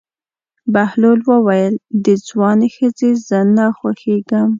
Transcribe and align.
بهلول 0.73 1.19
وویل: 1.31 1.75
د 2.05 2.07
ځوانې 2.27 2.67
ښځې 2.75 3.09
زه 3.27 3.39
نه 3.55 3.65
خوښېږم. 3.77 4.47